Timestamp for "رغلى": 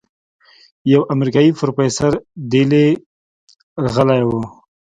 3.85-4.19